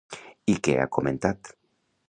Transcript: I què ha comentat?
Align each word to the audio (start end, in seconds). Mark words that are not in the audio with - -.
I 0.53 0.55
què 0.67 0.75
ha 0.79 0.87
comentat? 0.99 1.55